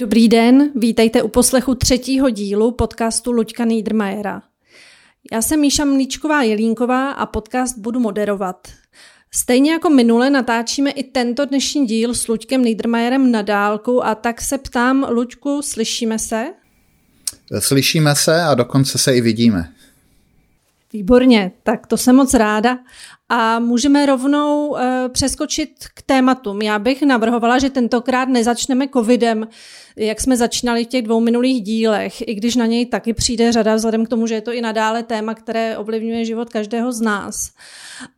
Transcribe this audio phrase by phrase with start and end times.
[0.00, 4.42] Dobrý den, vítejte u poslechu třetího dílu podcastu Luďka Niedermayera.
[5.32, 8.68] Já jsem Míša Mlíčková Jelínková a podcast budu moderovat.
[9.34, 14.40] Stejně jako minule natáčíme i tento dnešní díl s Luďkem Niedermayerem na dálku a tak
[14.40, 16.46] se ptám, Luďku, slyšíme se?
[17.58, 19.72] Slyšíme se a dokonce se i vidíme.
[20.92, 22.78] Výborně, tak to jsem moc ráda.
[23.28, 24.78] A můžeme rovnou uh,
[25.08, 26.62] přeskočit k tématům.
[26.62, 29.48] Já bych navrhovala, že tentokrát nezačneme covidem,
[29.96, 33.74] jak jsme začínali v těch dvou minulých dílech, i když na něj taky přijde řada,
[33.74, 37.50] vzhledem k tomu, že je to i nadále téma, které ovlivňuje život každého z nás.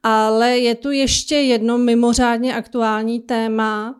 [0.02, 3.94] Ale je tu ještě jedno mimořádně aktuální téma,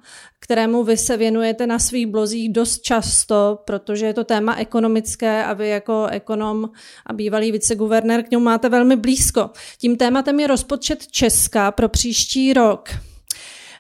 [0.53, 5.53] kterému vy se věnujete na svých blozích dost často, protože je to téma ekonomické a
[5.53, 6.71] vy jako ekonom
[7.07, 9.51] a bývalý viceguvernér k němu máte velmi blízko.
[9.79, 12.89] Tím tématem je rozpočet Česka pro příští rok.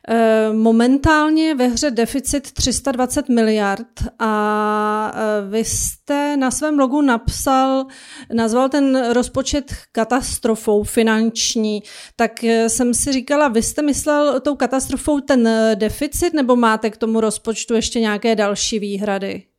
[0.08, 3.86] Eh, momentálně ve hře deficit 320 miliard
[4.18, 7.86] a eh, vy jste na svém blogu napsal,
[8.32, 11.82] nazval ten rozpočet katastrofou finanční,
[12.16, 16.96] tak eh, jsem si říkala, vy jste myslel tou katastrofou ten deficit nebo máte k
[16.96, 19.51] tomu rozpočtu ještě nějaké další výhrady?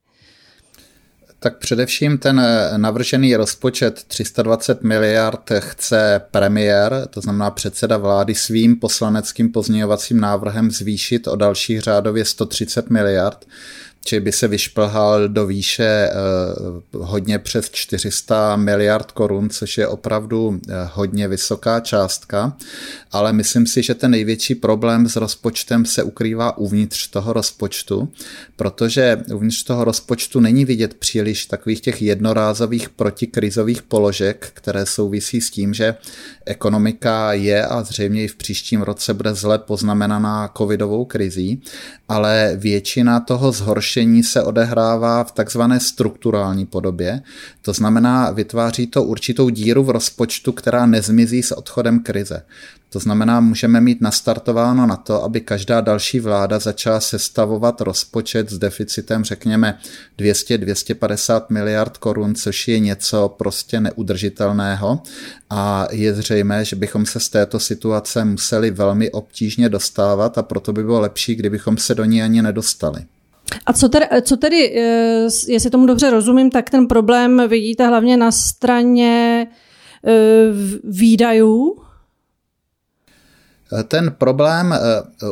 [1.43, 8.79] Tak především ten eh, navržený rozpočet 320 miliard chce premiér, to znamená předseda vlády, svým
[8.79, 13.45] poslaneckým pozměňovacím návrhem zvýšit o dalších řádově 130 miliard
[14.05, 16.13] či by se vyšplhal do výše eh,
[16.97, 22.57] hodně přes 400 miliard korun, což je opravdu eh, hodně vysoká částka,
[23.11, 28.09] ale myslím si, že ten největší problém s rozpočtem se ukrývá uvnitř toho rozpočtu,
[28.55, 35.49] protože uvnitř toho rozpočtu není vidět příliš takových těch jednorázových protikrizových položek, které souvisí s
[35.49, 35.95] tím, že
[36.45, 41.61] ekonomika je a zřejmě i v příštím roce bude zle poznamenaná covidovou krizí,
[42.09, 47.21] ale většina toho zhoršení se odehrává v takzvané strukturální podobě.
[47.61, 52.43] To znamená, vytváří to určitou díru v rozpočtu, která nezmizí s odchodem krize.
[52.93, 58.57] To znamená, můžeme mít nastartováno na to, aby každá další vláda začala sestavovat rozpočet s
[58.57, 59.77] deficitem, řekněme,
[60.19, 65.01] 200-250 miliard korun, což je něco prostě neudržitelného
[65.49, 70.73] a je zřejmé, že bychom se z této situace museli velmi obtížně dostávat a proto
[70.73, 73.01] by bylo lepší, kdybychom se do ní ani nedostali.
[73.65, 78.17] A co tedy, co tedy, eh, jestli tomu dobře rozumím, tak ten problém vidíte hlavně
[78.17, 79.47] na straně
[80.07, 80.11] eh,
[80.83, 81.82] výdajů?
[83.87, 84.79] Ten problém eh,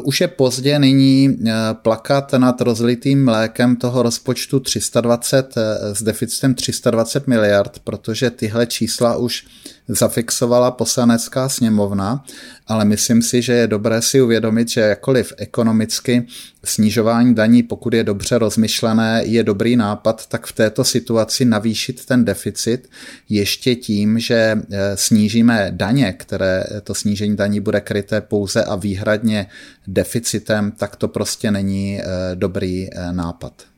[0.04, 6.54] už je pozdě nyní eh, plakat nad rozlitým mlékem toho rozpočtu 320 eh, s deficitem
[6.54, 9.46] 320 miliard, protože tyhle čísla už
[9.88, 12.26] zafixovala poslanecká sněmovna,
[12.68, 16.28] ale myslím si, že je dobré si uvědomit, že jakkoliv ekonomicky
[16.64, 22.26] snižování daní, pokud je dobře rozmyšlené, je dobrý nápad, tak v této situaci navýšit ten
[22.26, 22.90] deficit
[23.30, 29.48] ještě tím, že eh, snížíme daně, které to snížení daní bude kryté pouze a výhradně
[29.88, 32.06] deficitem, tak to prostě není eh,
[32.36, 33.71] dobrý eh, nápad.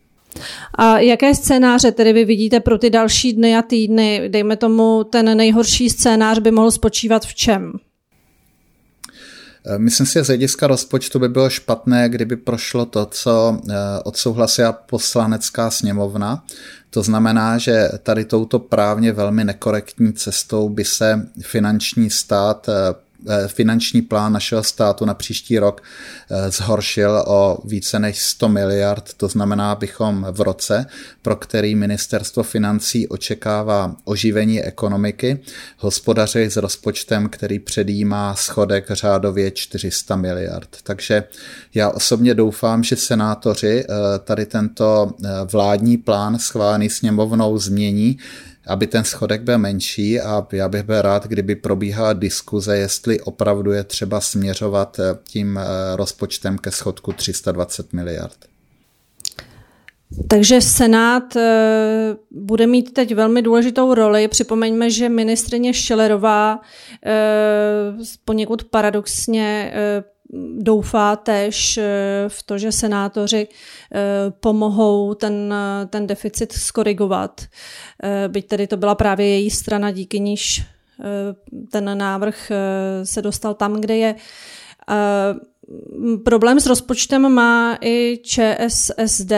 [0.76, 4.30] A jaké scénáře tedy vy vidíte pro ty další dny a týdny?
[4.30, 7.74] Dejme tomu, ten nejhorší scénář by mohl spočívat v čem?
[9.66, 13.74] Eh, myslím si, že z hlediska rozpočtu by bylo špatné, kdyby prošlo to, co eh,
[14.04, 16.44] odsouhlasila poslanecká sněmovna.
[16.90, 22.74] To znamená, že tady touto právně velmi nekorektní cestou by se finanční stát eh,
[23.48, 25.84] finanční plán našeho státu na příští rok
[26.30, 30.86] eh, zhoršil o více než 100 miliard, to znamená, bychom v roce,
[31.22, 35.40] pro který ministerstvo financí očekává oživení ekonomiky,
[35.78, 40.70] hospodaři s rozpočtem, který předjímá schodek řádově 400 miliard.
[40.84, 41.24] Takže
[41.74, 45.12] já osobně doufám, že senátoři eh, tady tento
[45.52, 48.18] vládní plán schválený sněmovnou změní,
[48.68, 53.72] aby ten schodek byl menší a já bych byl rád, kdyby probíhala diskuze, jestli opravdu
[53.72, 58.38] je třeba směřovat eh, tím eh, rozpočtem ke schodku 320 miliard.
[60.28, 64.28] Takže Senát eh, bude mít teď velmi důležitou roli.
[64.28, 66.60] Připomeňme, že ministrině Šelerová
[68.26, 69.74] poněkud paradoxně
[70.58, 71.84] doufá tež eh,
[72.28, 74.00] v to, že senátoři eh,
[74.40, 75.54] pomohou ten,
[75.90, 77.42] ten deficit skorigovat.
[78.04, 80.64] Eh, byť tedy to byla právě její strana, díky níž
[81.72, 82.52] ten návrh
[83.04, 84.16] se dostal tam, kde je.
[86.26, 89.32] Problém s rozpočtem má i ČSSD,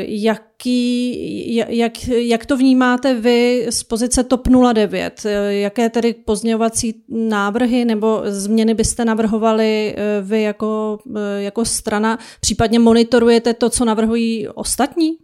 [0.00, 5.26] Jaký, jak, jak to vnímáte vy z pozice TOP 09?
[5.48, 10.98] Jaké tedy pozměňovací návrhy nebo změny byste navrhovali vy jako,
[11.38, 12.18] jako strana?
[12.40, 15.16] Případně monitorujete to, co navrhují ostatní?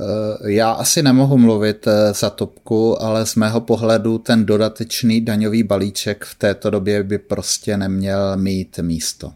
[0.00, 5.62] Eh, já asi nemohu mluvit eh, za topku, ale z mého pohledu ten dodatečný daňový
[5.62, 9.32] balíček v této době by prostě neměl mít místo.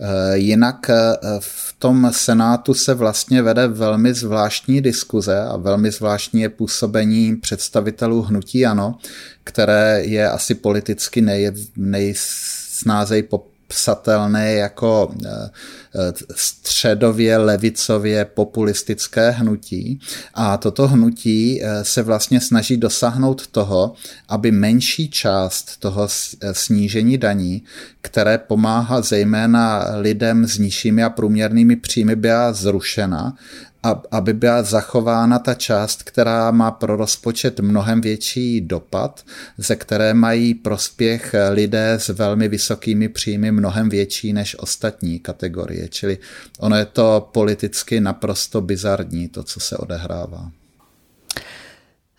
[0.00, 0.90] Eh, jinak
[1.38, 8.22] v tom Senátu se vlastně vede velmi zvláštní diskuze a velmi zvláštní je působení představitelů
[8.22, 8.98] hnutí ANO,
[9.44, 13.22] které je asi politicky nej, nejsnázej
[13.68, 20.00] psatelné jako eh, eh, středově levicově populistické hnutí.
[20.34, 23.92] A toto hnutí eh, se vlastně snaží dosáhnout toho,
[24.28, 26.08] aby menší část toho
[26.52, 27.62] snížení daní,
[28.00, 33.36] které pomáhá zejména lidem s nižšími a průměrnými příjmy, byla zrušena
[34.10, 39.24] aby byla zachována ta část, která má pro rozpočet mnohem větší dopad,
[39.58, 45.88] ze které mají prospěch lidé s velmi vysokými příjmy mnohem větší než ostatní kategorie.
[45.88, 46.18] Čili
[46.58, 50.50] ono je to politicky naprosto bizarní, to, co se odehrává.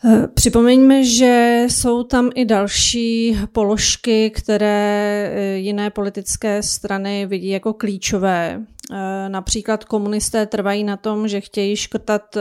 [0.05, 7.73] Eh, připomeňme, že jsou tam i další položky, které eh, jiné politické strany vidí jako
[7.73, 8.61] klíčové.
[8.91, 12.37] Eh, například komunisté trvají na tom, že chtějí škrtat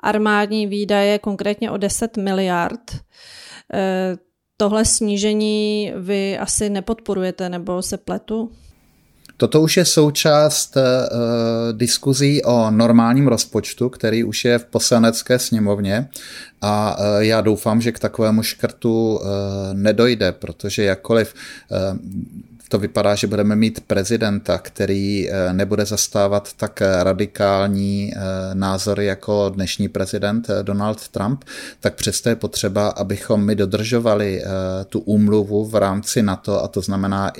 [0.00, 2.80] armádní výdaje konkrétně o 10 miliard.
[4.56, 8.50] Tohle snížení vy asi nepodporujete, nebo se pletu?
[9.36, 10.82] Toto už je součást uh,
[11.72, 16.08] diskuzí o normálním rozpočtu, který už je v poslanecké sněmovně
[16.60, 19.26] a uh, já doufám, že k takovému škrtu uh,
[19.72, 21.98] nedojde, protože jakkoliv uh,
[22.74, 28.20] to vypadá, že budeme mít prezidenta, který eh, nebude zastávat tak radikální eh,
[28.54, 31.44] názory jako dnešní prezident eh, Donald Trump,
[31.80, 34.42] tak přesto je potřeba, abychom my dodržovali
[34.88, 37.32] tu úmluvu v rámci NATO a to znamená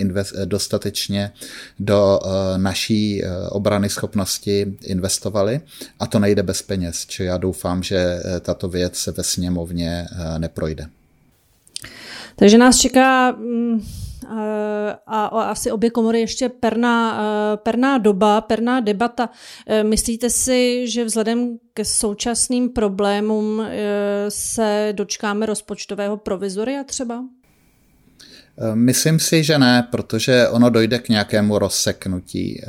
[0.45, 1.33] dostatečně
[1.79, 2.21] do
[2.57, 5.61] naší obrany schopnosti investovali
[6.01, 10.07] a to nejde bez peněz, či já doufám, že tato věc ve sněmovně
[10.39, 10.87] neprojde.
[12.37, 13.83] Takže nás čeká mm,
[14.27, 19.31] a, a asi obě komory ještě perná, eh, perná doba, perná debata.
[19.67, 23.67] Eh, myslíte si, že vzhledem ke současným problémům
[24.29, 27.25] se dočkáme rozpočtového provizoria třeba?
[28.75, 32.67] Myslím si, že ne, protože ono dojde k nějakému rozseknutí eh,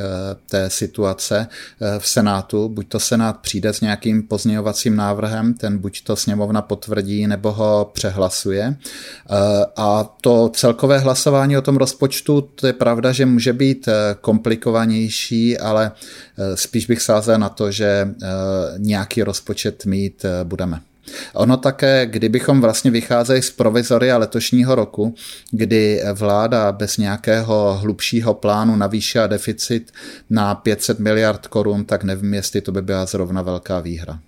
[0.50, 2.70] té situace eh, v Senátu.
[2.70, 7.92] Buď to Senát přijde s nějakým pozměňovacím návrhem, ten buď to sněmovna potvrdí, nebo ho
[7.94, 8.76] přehlasuje.
[8.76, 9.36] Eh,
[9.76, 13.90] a to celkové hlasování o tom rozpočtu, to je pravda, že může být
[14.22, 15.92] komplikovanější, ale
[16.56, 18.16] spíš bych sázel na to, že
[18.78, 20.80] nějaký rozpočet mít budeme.
[21.34, 25.16] Ono také, kdybychom vlastně vycházeli z provizoria letošního roku,
[25.52, 29.92] kdy vláda bez nějakého hlubšího plánu navýšila deficit
[30.30, 34.20] na 500 miliard korun, tak nevím, jestli to by byla zrovna velká výhra.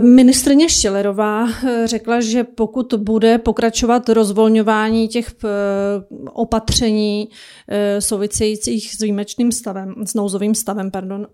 [0.00, 5.48] Ministrně Štělerová eh, řekla, že pokud bude pokračovat rozvolňování těch eh,
[6.32, 7.28] opatření
[7.68, 11.26] eh, souvisejících s výjimečným stavem, s nouzovým stavem, pardon,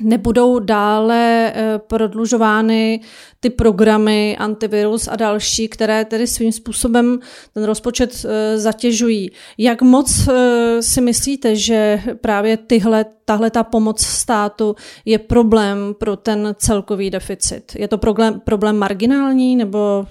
[0.00, 3.00] nebudou dále eh, prodlužovány
[3.40, 7.18] ty programy antivirus a další, které tedy svým způsobem
[7.54, 9.30] ten rozpočet eh, zatěžují.
[9.58, 16.16] Jak moc eh, si myslíte, že právě tyhle, tahle ta pomoc státu je problém pro
[16.16, 17.72] ten celkový deficit?
[17.78, 20.06] Je to problém, problém marginální nebo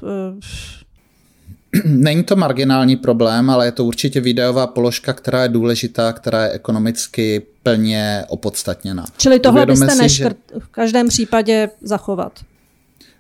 [1.86, 6.52] Není to marginální problém, ale je to určitě výdajová položka, která je důležitá, která je
[6.52, 9.06] ekonomicky plně opodstatněná.
[9.18, 10.60] Čili tohle Uvědome byste neškrt že...
[10.60, 12.32] v každém případě zachovat.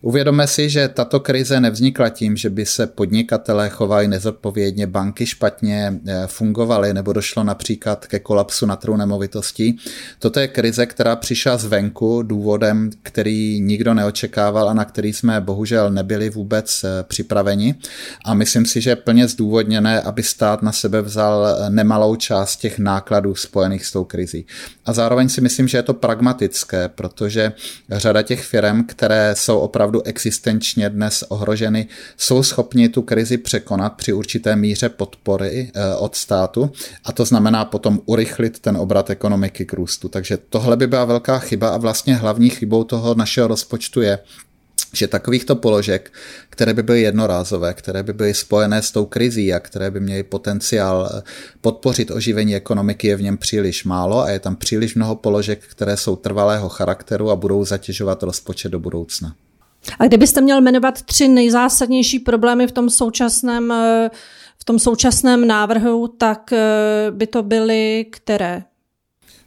[0.02, 5.94] Uvědomme si, že tato krize nevznikla tím, že by se podnikatelé chovali nezodpovědně, banky špatně
[6.08, 9.78] eh, fungovaly nebo došlo například ke kolapsu na trhu nemovitostí.
[10.20, 15.92] Toto je krize, která přišla zvenku důvodem, který nikdo neočekával a na který jsme bohužel
[15.92, 17.76] nebyli vůbec eh, připraveni.
[18.26, 22.58] A myslím si, že je plně zdůvodněné, aby stát na sebe vzal eh, nemalou část
[22.58, 24.46] těch nákladů spojených s tou krizí.
[24.86, 27.54] A zároveň si myslím, že je to pragmatické, protože
[27.92, 33.94] řada těch firm, které jsou opravdu opravdu existenčně dnes ohroženy, jsou schopni tu krizi překonat
[33.94, 36.72] při určité míře podpory eh, od státu
[37.06, 40.10] a to znamená potom urychlit ten obrat ekonomiky k růstu.
[40.10, 44.20] Takže tohle by byla velká chyba a vlastně hlavní chybou toho našeho rozpočtu je,
[44.94, 46.14] že takovýchto položek,
[46.50, 50.24] které by byly jednorázové, které by byly spojené s tou krizí a které by měly
[50.24, 51.22] potenciál eh,
[51.62, 55.98] podpořit oživení ekonomiky, je v něm příliš málo a je tam příliš mnoho položek, které
[55.98, 59.36] jsou trvalého charakteru a budou zatěžovat rozpočet do budoucna.
[60.00, 64.10] A kdybyste měl jmenovat tři nejzásadnější problémy v tom současném, eh,
[64.58, 68.64] v tom současném návrhu, tak eh, by to byly které?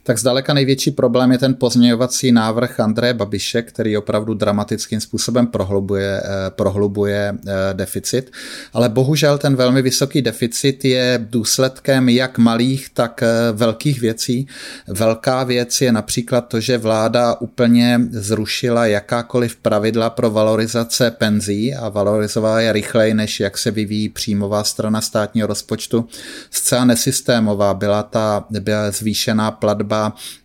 [0.03, 6.21] Tak zdaleka největší problém je ten pozměňovací návrh Andreje Babiše, který opravdu dramatickým způsobem prohlubuje,
[6.25, 8.31] eh, prohlubuje eh, deficit.
[8.73, 14.47] Ale bohužel ten velmi vysoký deficit je důsledkem jak malých, tak eh, velkých věcí.
[14.87, 21.89] Velká věc je například to, že vláda úplně zrušila jakákoliv pravidla pro valorizace penzí a
[21.89, 26.07] valorizovala je rychleji, než jak se vyvíjí příjmová strana státního rozpočtu.
[26.51, 29.90] Zcela nesystémová byla ta byla zvýšená platba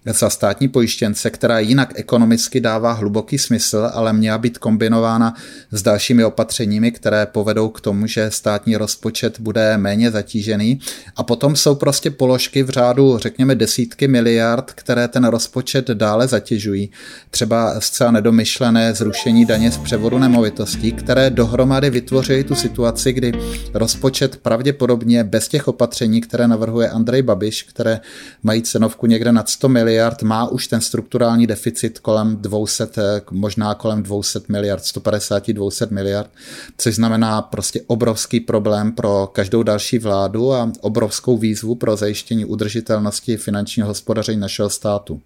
[0.04, 5.34] za státní pojištěnce, která jinak ekonomicky dává hluboký smysl, ale měla být kombinována
[5.70, 10.80] s dalšími opatřeními, které povedou k tomu, že státní rozpočet bude méně zatížený.
[11.16, 16.90] A potom jsou prostě položky v řádu, řekněme, desítky miliard, které ten rozpočet dále zatěžují.
[17.30, 23.32] Třeba zcela nedomyšlené zrušení daně z převodu nemovitostí, které dohromady vytvoří tu situaci, kdy
[23.74, 28.00] rozpočet pravděpodobně bez těch opatření, které navrhuje Andrej Babiš, které
[28.42, 33.74] mají cenovku někde nad 100 miliard, má už ten strukturální deficit kolem 200, eh, možná
[33.74, 36.30] kolem 200 miliard, 150-200 miliard,
[36.78, 43.36] což znamená prostě obrovský problém pro každou další vládu a obrovskou výzvu pro zajištění udržitelnosti
[43.36, 45.20] finančního hospodaření našeho státu.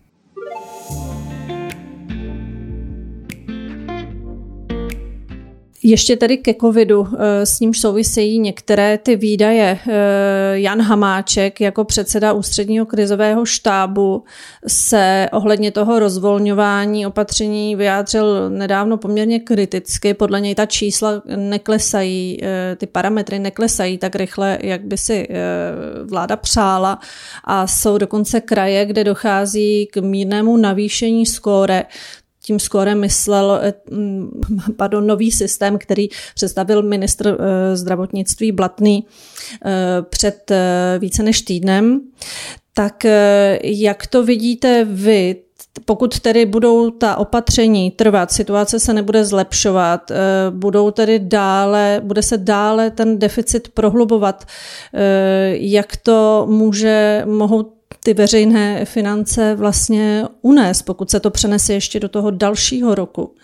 [5.83, 9.79] Ještě tedy ke covidu, eh, s nímž souvisejí některé ty výdaje.
[9.89, 9.93] Eh,
[10.53, 14.25] Jan Hamáček jako předseda ústředního krizového štábu
[14.67, 20.15] se ohledně toho rozvolňování opatření vyjádřil nedávno poměrně kriticky.
[20.15, 25.29] Podle něj ta čísla neklesají, eh, ty parametry neklesají tak rychle, jak by si
[26.05, 26.99] vláda přála
[27.45, 31.85] a jsou dokonce kraje, kde dochází k mírnému navýšení skóre,
[32.51, 33.73] tím skóre myslel eh,
[34.77, 39.71] pardon, nový systém, který představil ministr eh, zdravotnictví Blatný eh,
[40.03, 40.53] před
[40.99, 42.01] více než týdnem.
[42.75, 43.07] Tak
[43.63, 45.37] jak to vidíte vy?
[45.85, 50.13] Pokud tedy budou ta opatření trvat, situace se nebude zlepšovat,
[50.51, 54.45] budou tedy dále, bude se dále ten deficit prohlubovat,
[55.53, 62.09] jak to může, mohou ty veřejné finance vlastně unést, pokud se to přenese ještě do
[62.09, 63.35] toho dalšího roku?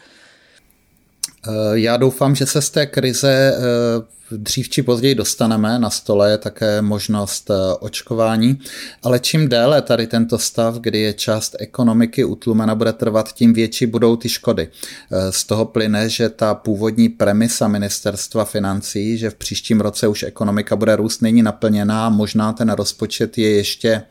[1.49, 5.79] Eh, já doufám, že se z té krize eh, dřív či později dostaneme.
[5.79, 8.59] Na stole je také možnost eh, očkování,
[9.03, 13.87] ale čím déle tady tento stav, kdy je část ekonomiky utlumena, bude trvat, tím větší
[13.87, 14.69] budou ty škody.
[15.13, 20.23] Eh, z toho plyne, že ta původní premisa ministerstva financí, že v příštím roce už
[20.23, 24.03] ekonomika bude růst, není naplněná, možná ten rozpočet je ještě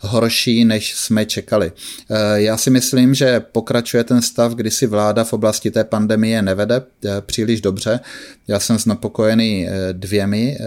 [0.00, 1.72] horší, než jsme čekali.
[2.10, 6.42] Eh, já si myslím, že pokračuje ten stav, kdy si vláda v oblasti té pandemie
[6.42, 6.82] nevede
[7.20, 8.00] příliš dobře.
[8.48, 10.64] Já jsem znepokojený Eh, dvěmi eh,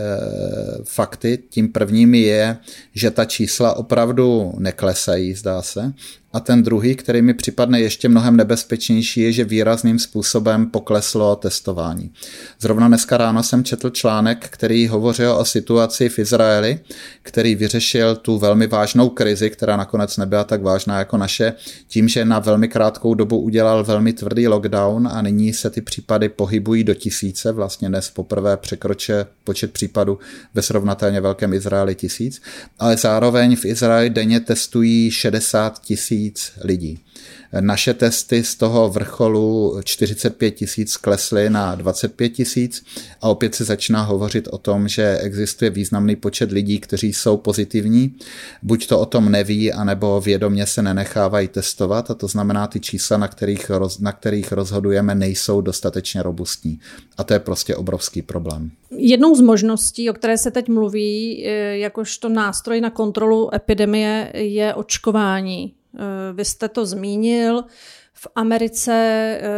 [0.83, 1.39] fakty.
[1.49, 2.57] Tím prvním je,
[2.93, 5.93] že ta čísla opravdu neklesají, zdá se.
[6.35, 12.11] A ten druhý, který mi připadne ještě mnohem nebezpečnější, je, že výrazným způsobem pokleslo testování.
[12.59, 16.79] Zrovna dneska ráno jsem četl článek, který hovořil o situaci v Izraeli,
[17.21, 21.53] který vyřešil tu velmi vážnou krizi, která nakonec nebyla tak vážná jako naše,
[21.87, 26.29] tím, že na velmi krátkou dobu udělal velmi tvrdý lockdown a nyní se ty případy
[26.29, 30.19] pohybují do tisíce, vlastně dnes poprvé překročuje počet případů
[30.53, 32.41] ve srovnatelně velkém Izraeli tisíc,
[32.79, 37.00] ale zároveň v Izraeli denně testují 60 tisíc tisíc lidí.
[37.60, 42.86] Naše testy z toho vrcholu 45 tisíc klesly na 25 tisíc
[43.22, 48.15] a opět se začíná hovořit o tom, že existuje významný počet lidí, kteří jsou pozitivní,
[48.63, 53.17] buď to o tom neví, anebo vědomě se nenechávají testovat a to znamená, ty čísla,
[53.17, 56.79] na kterých, roz, na kterých rozhodujeme, nejsou dostatečně robustní.
[57.17, 58.72] A to je prostě obrovský problém.
[58.98, 65.74] Jednou z možností, o které se teď mluví, jakožto nástroj na kontrolu epidemie, je očkování.
[65.99, 67.63] Eh, vy jste to zmínil.
[68.25, 69.50] V Americe eh,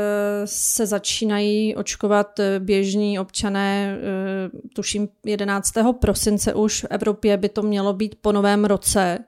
[0.45, 3.97] se začínají očkovat eh, běžní občané,
[4.75, 5.73] tuším 11.
[6.01, 9.19] prosince už v Evropě by to mělo být po novém roce.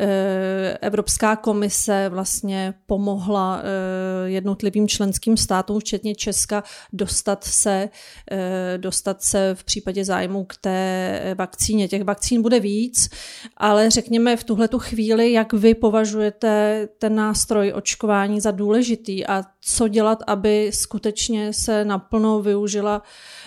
[0.00, 7.88] Eh, Evropská komise vlastně pomohla eh, jednotlivým členským státům, včetně Česka, dostat se,
[8.30, 11.88] eh, dostat se v případě zájmu k té vakcíně.
[11.88, 13.10] Těch vakcín bude víc,
[13.56, 19.42] ale řekněme v tuhle chvíli, jak vy považujete ten nástroj očkování za důležitý důležitý a
[19.60, 23.02] co dělat, aby skutečně se naplno využila,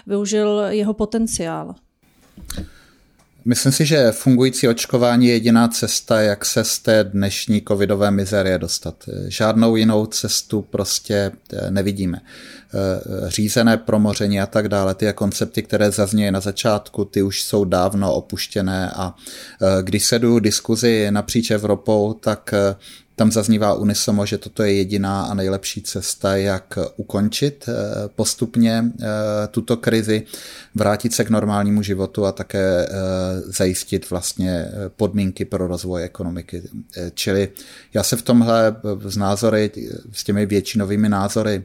[0.08, 1.76] využil jeho potenciál.
[3.46, 8.60] Myslím si, že fungující očkování je jediná cesta, jak se z té dnešní covidové mizerie
[8.60, 8.96] dostat.
[9.28, 12.22] Žádnou jinou cestu prostě eh, nevidíme.
[12.22, 17.66] Eh, řízené promoření a tak dále, ty koncepty, které zazněly na začátku, ty už jsou
[17.66, 22.54] dávno opuštěné a eh, když se jdu diskuzi napříč Evropou, tak
[23.16, 27.74] tam zaznívá unisomo, že toto je jediná a nejlepší cesta, jak ukončit eh,
[28.16, 29.06] postupně eh,
[29.52, 30.24] tuto krizi,
[30.76, 32.90] vrátit se k normálnímu životu a také eh,
[33.46, 34.68] zajistit vlastně
[34.98, 36.64] podmínky pro rozvoj ekonomiky.
[37.14, 37.50] Čili
[37.94, 39.72] já se v tomhle z názory,
[40.12, 41.64] s těmi většinovými názory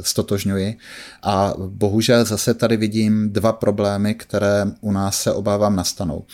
[0.00, 0.76] stotožňuji
[1.22, 6.24] a bohužel zase tady vidím dva problémy, které u nás se obávám nastanou.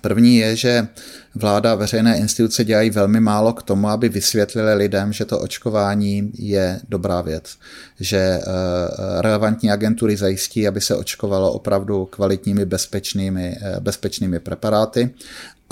[0.00, 0.88] První je, že
[1.34, 6.32] vláda a veřejné instituce dělají velmi málo k tomu, aby vysvětlili lidem, že to očkování
[6.38, 7.56] je dobrá věc,
[8.00, 8.42] že eh,
[9.20, 15.10] relevantní agentury zajistí, aby se očkovalo opravdu kvalitními, bezpečnými, eh, bezpečnými preparáty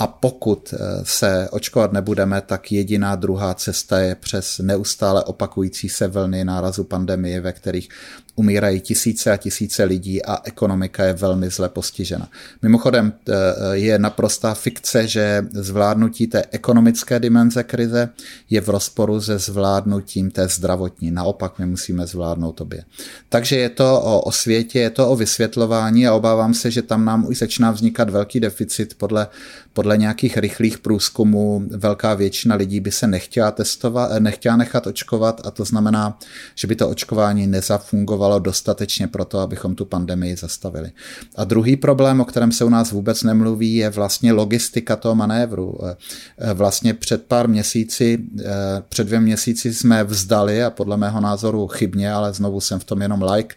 [0.01, 6.07] a pokud eh, se očkovat nebudeme, tak jediná druhá cesta je přes neustále opakující se
[6.07, 7.89] vlny nárazu pandemie, ve kterých
[8.35, 12.29] umírají tisíce a tisíce lidí a ekonomika je velmi zle postižena.
[12.61, 13.33] Mimochodem eh,
[13.71, 18.09] je naprostá fikce, že zvládnutí té ekonomické dimenze krize
[18.49, 21.11] je v rozporu se zvládnutím té zdravotní.
[21.11, 22.83] Naopak my musíme zvládnout obě.
[23.29, 27.05] Takže je to o, o světě, je to o vysvětlování a obávám se, že tam
[27.05, 29.27] nám už začíná vznikat velký deficit podle,
[29.73, 31.63] podle nějakých rychlých průzkumů.
[31.69, 36.19] Velká většina lidí by se nechtěla testovat, nechtěla nechat očkovat a to znamená,
[36.55, 40.91] že by to očkování nezafungovalo fungovalo dostatečně pro to, abychom tu pandemii zastavili.
[41.35, 45.77] A druhý problém, o kterém se u nás vůbec nemluví, je vlastně logistika toho manévru.
[45.83, 45.95] Eh,
[46.37, 48.43] eh, vlastně před pár měsíci, eh,
[48.89, 53.01] před dvě měsíci jsme vzdali, a podle mého názoru chybně, ale znovu jsem v tom
[53.01, 53.55] jenom like,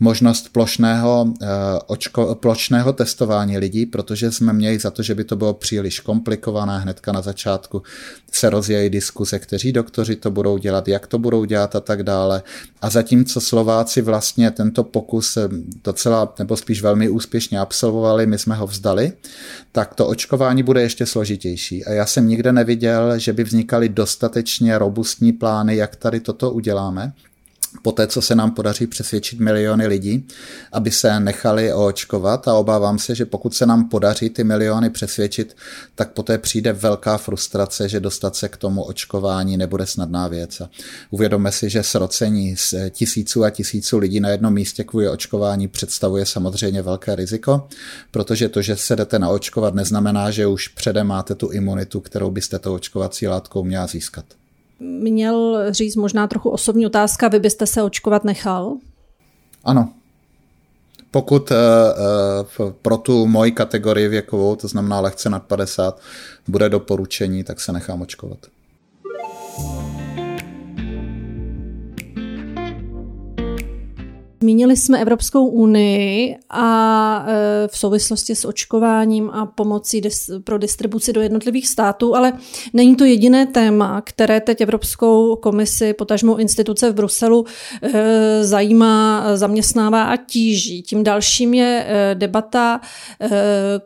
[0.00, 1.34] možnost plošného,
[1.86, 6.78] očko, plošného testování lidí, protože jsme měli za to, že by to bylo příliš komplikované
[6.78, 7.82] hnedka na začátku
[8.32, 12.42] se rozjejí diskuse, kteří doktoři to budou dělat, jak to budou dělat a tak dále.
[12.82, 15.48] A zatímco Slováci vlastně tento pokus eh,
[15.84, 19.12] docela, nebo spíš velmi úspěšně absolvovali, my jsme ho vzdali,
[19.72, 21.84] tak to očkování bude ještě složitější.
[21.84, 27.12] A já jsem nikde neviděl, že by vznikaly dostatečně robustní plány, jak tady toto uděláme
[27.82, 30.26] po té, co se nám podaří přesvědčit miliony lidí,
[30.72, 35.56] aby se nechali očkovat a obávám se, že pokud se nám podaří ty miliony přesvědčit,
[35.94, 40.60] tak poté přijde velká frustrace, že dostat se k tomu očkování nebude snadná věc.
[40.60, 40.70] A
[41.10, 46.26] uvědomme si, že srocení z tisíců a tisíců lidí na jednom místě kvůli očkování představuje
[46.26, 47.68] samozřejmě velké riziko,
[48.10, 52.58] protože to, že se jdete naočkovat, neznamená, že už předem máte tu imunitu, kterou byste
[52.58, 54.24] tou očkovací látkou měla získat
[54.80, 58.76] měl říct možná trochu osobní otázka, vy byste se očkovat nechal?
[59.64, 59.92] Ano.
[61.10, 61.56] Pokud uh,
[62.66, 66.00] uh, pro tu moji kategorii věkovou, to znamená lehce nad 50,
[66.48, 68.38] bude doporučení, tak se nechám očkovat.
[74.46, 80.02] Zmínili jsme Evropskou unii a e, v souvislosti s očkováním a pomocí
[80.44, 82.32] pro distribuci do jednotlivých států, ale
[82.72, 87.44] není to jediné téma, které teď Evropskou komisi, potažmou instituce v Bruselu
[87.82, 90.82] e, zajímá, zaměstnává a tíží.
[90.82, 92.80] Tím dalším je e, debata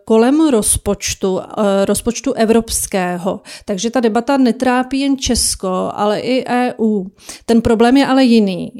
[0.05, 1.41] kolem rozpočtu,
[1.85, 3.41] rozpočtu evropského.
[3.65, 7.05] Takže ta debata netrápí jen Česko, ale i EU.
[7.47, 8.73] Ten problém je ale jiný.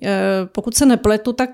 [0.53, 1.51] Pokud se nepletu, tak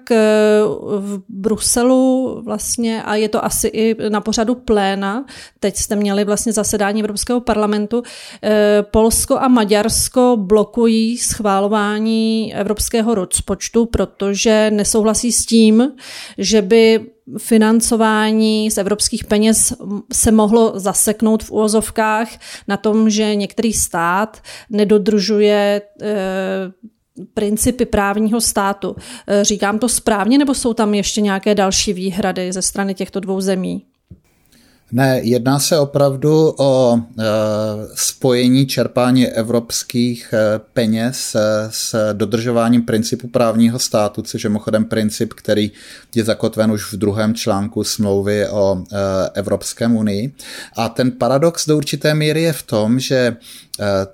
[0.99, 5.25] v Bruselu vlastně, a je to asi i na pořadu pléna,
[5.61, 8.03] teď jste měli vlastně zasedání Evropského parlamentu,
[8.43, 15.93] eh, Polsko a Maďarsko blokují schválování evropského rozpočtu, protože nesouhlasí s tím,
[16.39, 17.07] že by
[17.39, 19.73] financování z evropských peněz
[20.13, 22.29] se mohlo zaseknout v úvozovkách
[22.69, 26.07] na tom, že některý stát nedodržuje eh,
[27.35, 28.97] principy právního státu.
[29.27, 33.41] E, říkám to správně, nebo jsou tam ještě nějaké další výhrady ze strany těchto dvou
[33.41, 33.83] zemí?
[34.93, 37.25] Ne, jedná se opravdu o e,
[37.95, 41.37] spojení čerpání evropských e, peněz
[41.71, 45.71] s dodržováním principu právního státu, což je mimochodem princip, který
[46.15, 48.97] je zakotven už v druhém článku smlouvy o e,
[49.35, 50.33] Evropské unii.
[50.77, 53.66] A ten paradox do určité míry je v tom, že Eh,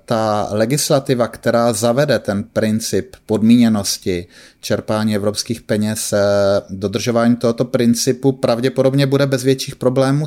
[0.05, 4.27] ta legislativa, která zavede ten princip podmíněnosti
[4.61, 6.21] čerpání evropských peněz, eh,
[6.69, 10.25] dodržování tohoto principu pravděpodobně bude bez větších problémů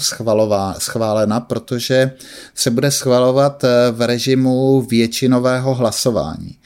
[0.79, 2.11] schválena, protože
[2.55, 6.59] se bude schvalovat eh, v režimu většinového hlasování.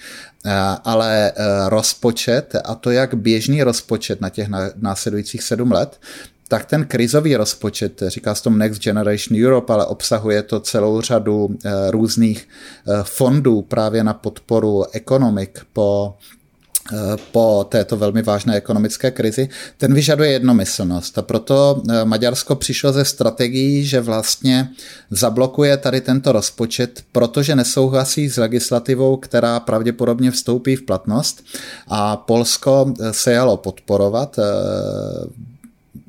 [0.84, 1.32] ale
[1.68, 6.00] rozpočet, a to jak běžný rozpočet na těch následujících sedm let,
[6.50, 11.56] tak ten krizový rozpočet, říká se tomu Next Generation Europe, ale obsahuje to celou řadu
[11.90, 12.48] různých
[13.02, 16.14] fondů právě na podporu ekonomik po
[16.92, 21.18] Eh, po této velmi vážné ekonomické krizi, ten vyžaduje jednomyslnost.
[21.18, 24.70] A proto eh, Maďarsko přišlo ze strategií, že vlastně
[25.10, 31.44] zablokuje tady tento rozpočet, protože nesouhlasí s legislativou, která pravděpodobně vstoupí v platnost.
[31.88, 34.36] A Polsko eh, se jalo podporovat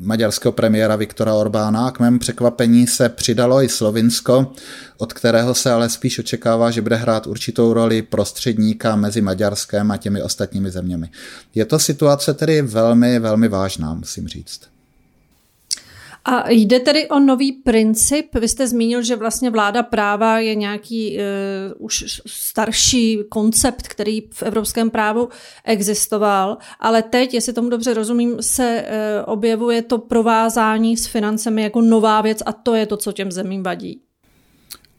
[0.02, 4.54] maďarského premiéra Viktora Orbána k mému překvapení se přidalo i Slovinsko,
[4.98, 9.98] od kterého se ale spíš očekává, že bude hrát určitou roli prostředníka mezi Maďarskem a
[9.98, 11.10] těmi ostatními zeměmi.
[11.56, 14.62] Je to situace tedy velmi, velmi vážná, musím říct.
[16.26, 18.36] A jde tedy o nový princip.
[18.36, 24.44] Vy jste zmínil, že vlastně vláda práva je nějaký uh, už starší koncept, který v
[24.44, 25.30] evropském právu
[25.66, 31.82] existoval, ale teď, jestli tomu dobře rozumím, se uh, objevuje to provázání s financemi jako
[31.82, 34.02] nová věc a to je to, co těm zemím vadí.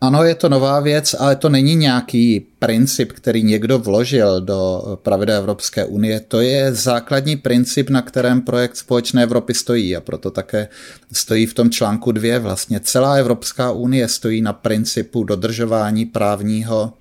[0.03, 5.37] Ano, je to nová věc, ale to není nějaký princip, který někdo vložil do pravidel
[5.37, 6.21] Evropské unie.
[6.21, 10.69] To je základní princip, na kterém projekt Společné Evropy stojí a proto také
[11.13, 12.39] stojí v tom článku dvě.
[12.39, 16.93] Vlastně celá Evropská unie stojí na principu dodržování právního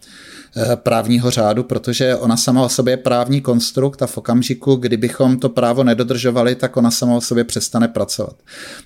[0.75, 5.49] právního řádu, protože ona sama o sobě je právní konstrukt a v okamžiku, kdybychom to
[5.49, 8.35] právo nedodržovali, tak ona sama o sobě přestane pracovat.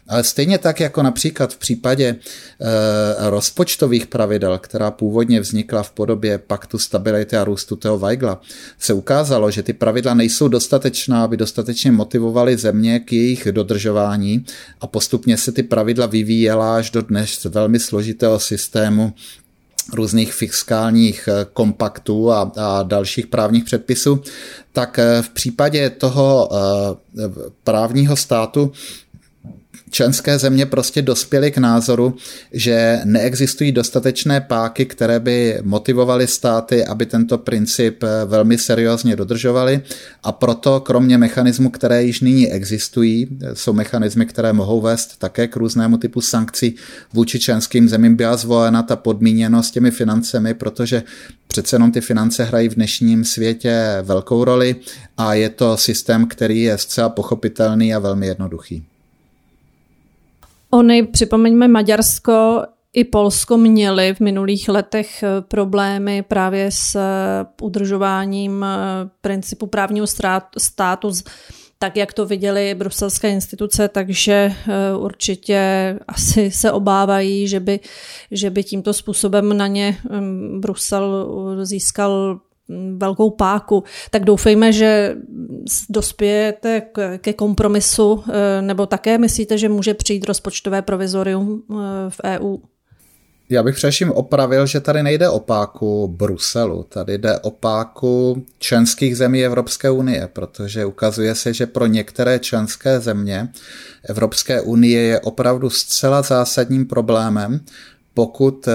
[0.08, 2.65] Ale stejně tak, jako například v případě eh,
[3.30, 8.41] rozpočtových pravidel, která původně vznikla v podobě paktu stability a růstu Teo Weigla,
[8.80, 14.45] se ukázalo, že ty pravidla nejsou dostatečná, aby dostatečně motivovaly země k jejich dodržování
[14.82, 19.13] a postupně se ty pravidla vyvíjela až do dnes velmi složitého systému
[19.93, 24.21] různých fiskálních eh, kompaktů a, a dalších právních předpisů,
[24.74, 27.21] tak eh, v případě toho eh,
[27.63, 28.71] právního státu
[29.95, 32.15] členské země prostě dospěly k názoru,
[32.51, 39.81] že neexistují dostatečné páky, které by motivovaly státy, aby tento princip eh, velmi seriózně dodržovali
[40.23, 45.47] a proto kromě mechanismů, které již nyní existují, eh, jsou mechanismy, které mohou vést také
[45.47, 46.75] k různému typu sankcí
[47.13, 51.03] vůči členským zemím, byla zvolena ta podmíněnost těmi financemi, protože
[51.47, 54.75] přece jenom ty finance hrají v dnešním světě velkou roli
[55.17, 58.84] a je to systém, který je zcela pochopitelný a velmi jednoduchý.
[60.71, 62.63] Ony, připomeňme, Maďarsko
[62.95, 68.78] i Polsko měli v minulých letech eh, problémy právě s eh, udržováním eh,
[69.21, 70.08] principu právního
[70.58, 71.12] státu,
[71.80, 74.54] tak jak to viděli bruselské instituce, takže
[74.97, 75.60] určitě
[76.08, 77.80] asi se obávají, že by,
[78.32, 81.28] že by tímto způsobem na ně mm, Brusel
[81.63, 82.39] získal
[82.97, 85.15] velkou páku, tak doufejme, že
[85.89, 86.82] dospějete
[87.17, 91.75] ke kompromisu, eh, nebo také myslíte, že může přijít rozpočtové provizorium eh,
[92.10, 92.58] v EU?
[93.49, 99.17] Já bych především opravil, že tady nejde o páku Bruselu, tady jde o páku členských
[99.17, 103.49] zemí Evropské unie, protože ukazuje se, že pro některé členské země
[104.04, 107.60] Evropské unie je opravdu zcela zásadním problémem,
[108.15, 108.73] pokud eh,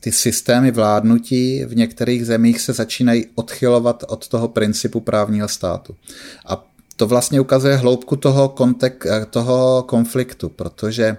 [0.00, 5.96] ty systémy vládnutí v některých zemích se začínají odchylovat od toho principu právního státu.
[6.46, 6.64] A
[6.96, 11.16] to vlastně ukazuje hloubku toho, kontek, eh, toho konfliktu, protože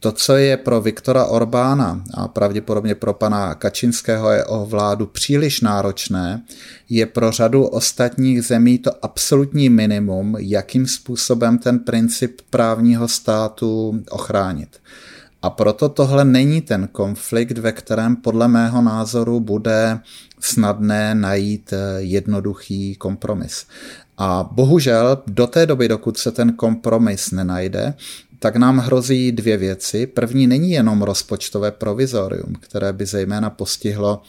[0.00, 5.60] to, co je pro Viktora Orbána a pravděpodobně pro pana Kačinského je o vládu příliš
[5.60, 6.42] náročné,
[6.88, 14.68] je pro řadu ostatních zemí to absolutní minimum, jakým způsobem ten princip právního státu ochránit.
[15.42, 20.00] A proto tohle není ten konflikt, ve kterém podle mého názoru bude
[20.40, 23.66] snadné najít eh, jednoduchý kompromis.
[24.18, 27.94] A bohužel do té doby, dokud se ten kompromis nenajde,
[28.38, 30.06] tak nám hrozí dvě věci.
[30.06, 34.22] První není jenom rozpočtové provizorium, které by zejména postihlo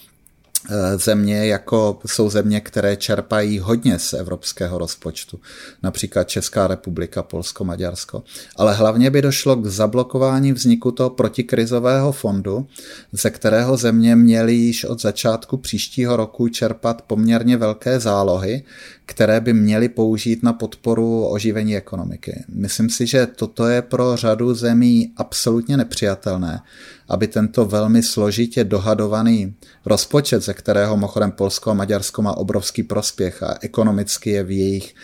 [0.96, 5.40] země, jako jsou země, které čerpají hodně z evropského rozpočtu,
[5.82, 8.22] například Česká republika, Polsko, Maďarsko.
[8.56, 12.66] Ale hlavně by došlo k zablokování vzniku toho protikrizového fondu,
[13.12, 18.62] ze kterého země měly již od začátku příštího roku čerpat poměrně velké zálohy,
[19.06, 22.44] které by měly použít na podporu oživení ekonomiky.
[22.48, 26.60] Myslím si, že toto je pro řadu zemí absolutně nepřijatelné,
[27.08, 29.54] aby tento velmi složitě dohadovaný
[29.86, 34.94] rozpočet, ze kterého mimochodem Polsko a Maďarsko má obrovský prospěch a ekonomicky je v jejich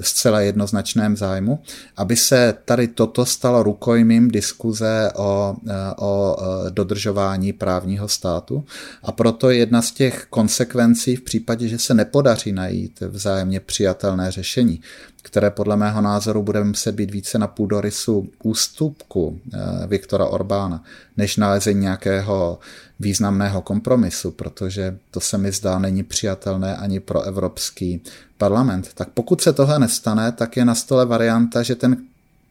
[0.00, 1.58] zcela jednoznačném zájmu,
[1.96, 5.56] aby se tady toto stalo rukojmím diskuze o,
[5.98, 6.36] o
[6.70, 8.64] dodržování právního státu.
[9.02, 14.80] A proto jedna z těch konsekvencí v případě, že se nepodaří najít vzájemně přijatelné řešení,
[15.26, 20.84] které podle mého názoru bude muset být více na půdorysu ústupku eh, Viktora Orbána,
[21.16, 22.58] než nalezení nějakého
[23.00, 28.02] významného kompromisu, protože to se mi zdá není přijatelné ani pro Evropský
[28.38, 28.88] parlament.
[28.94, 31.96] Tak pokud se tohle nestane, tak je na stole varianta, že ten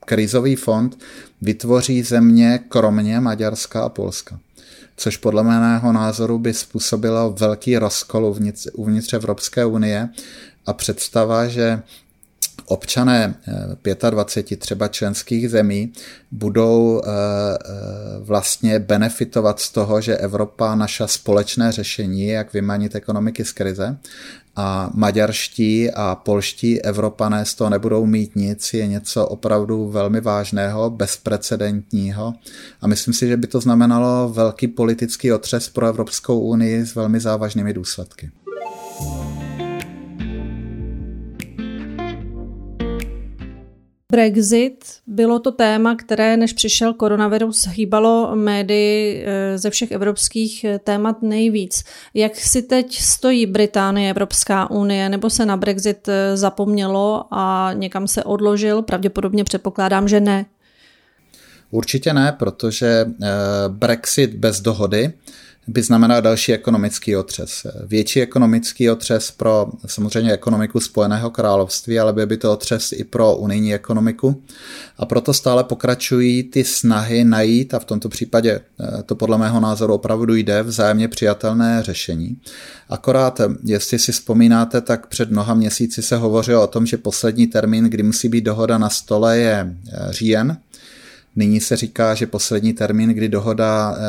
[0.05, 0.97] krizový fond
[1.41, 4.39] vytvoří země kromě Maďarska a Polska
[4.97, 10.09] což podle mého názoru by způsobilo velký rozkol uvnitř, uvnitř Evropské unie
[10.65, 11.81] a představa, že
[12.65, 13.35] občané
[14.09, 15.93] 25 eh, třeba členských zemí
[16.31, 17.67] budou eh, eh,
[18.19, 23.97] vlastně benefitovat z toho, že Evropa naša společné řešení, jak vymanit ekonomiky z krize,
[24.55, 30.89] a maďarští a polští Evropané z toho nebudou mít nic, je něco opravdu velmi vážného,
[30.89, 32.33] bezprecedentního.
[32.81, 37.19] A myslím si, že by to znamenalo velký politický otřes pro Evropskou unii s velmi
[37.19, 38.31] závažnými důsledky.
[44.15, 50.79] Brexit bylo to téma, které než přišel koronavirus hýbalo médii eh, ze všech evropských eh,
[50.79, 51.83] témat nejvíc.
[52.13, 58.07] Jak si teď stojí Británie, Evropská unie, nebo se na Brexit eh, zapomnělo a někam
[58.07, 58.81] se odložil?
[58.81, 60.45] Pravděpodobně předpokládám, že ne.
[61.71, 63.05] Určitě ne, protože
[63.67, 65.13] Brexit bez dohody
[65.67, 67.67] by znamenal další ekonomický otřes.
[67.87, 73.35] Větší ekonomický otřes pro samozřejmě ekonomiku Spojeného království, ale by, by to otřes i pro
[73.35, 74.43] unijní ekonomiku.
[74.97, 79.59] A proto stále pokračují ty snahy najít, a v tomto případě eh, to podle mého
[79.59, 82.37] názoru opravdu jde, vzájemně přijatelné řešení.
[82.89, 87.47] Akorát, eh, jestli si vzpomínáte, tak před mnoha měsíci se hovořilo o tom, že poslední
[87.47, 90.57] termín, kdy musí být dohoda na stole, je eh, říjen
[91.35, 93.99] Nyní se říká, že poslední termín, kdy dohoda e,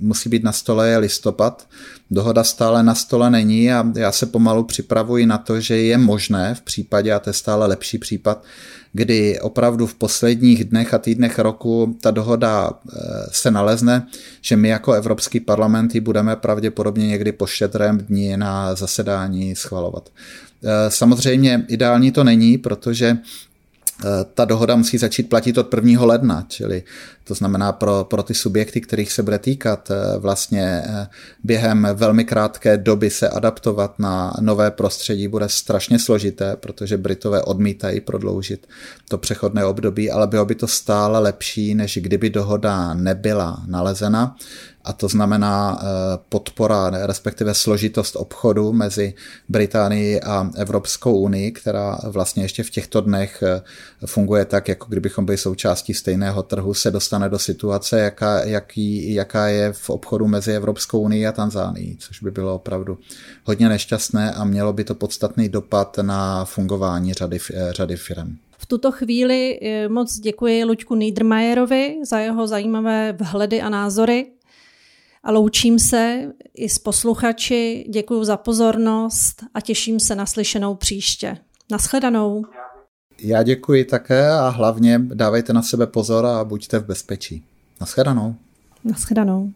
[0.00, 1.68] musí být na stole, je listopad.
[2.10, 6.54] Dohoda stále na stole není a já se pomalu připravuji na to, že je možné
[6.54, 8.44] v případě, a to je stále lepší případ,
[8.92, 12.98] kdy opravdu v posledních dnech a týdnech roku ta dohoda e,
[13.32, 14.06] se nalezne,
[14.40, 20.08] že my jako Evropský parlament ji budeme pravděpodobně někdy po štědrém dní na zasedání schvalovat.
[20.64, 23.45] E, samozřejmě ideální to není, protože Eh,
[24.34, 26.04] ta dohoda musí začít platit od 1.
[26.04, 26.82] ledna, čili
[27.28, 31.08] to znamená pro, pro ty subjekty, kterých se bude týkat, eh, vlastně eh,
[31.44, 38.00] během velmi krátké doby se adaptovat na nové prostředí bude strašně složité, protože Britové odmítají
[38.00, 38.66] prodloužit
[39.08, 44.36] to přechodné období, ale bylo by to stále lepší, než kdyby dohoda nebyla nalezena.
[44.84, 45.84] A to znamená eh,
[46.28, 49.14] podpora, respektive složitost obchodu mezi
[49.48, 53.42] Británií a Evropskou unii, která vlastně ještě v těchto dnech
[54.06, 59.46] funguje tak, jako kdybychom byli součástí stejného trhu, se dostane do situace, jaká, jaký, jaká
[59.46, 62.98] je v obchodu mezi Evropskou unii a Tanzánií, což by bylo opravdu
[63.44, 68.36] hodně nešťastné a mělo by to podstatný dopad na fungování řady, eh, řady firm.
[68.58, 74.26] V tuto chvíli moc děkuji Luďku Niedermayerovi za jeho zajímavé vhledy a názory
[75.26, 77.86] a loučím se i s posluchači.
[77.88, 81.38] Děkuji za pozornost a těším se na slyšenou příště.
[81.70, 82.42] Naschledanou.
[83.22, 87.44] Já děkuji také a hlavně dávejte na sebe pozor a buďte v bezpečí.
[87.80, 88.34] Naschledanou.
[88.84, 89.52] Naschledanou.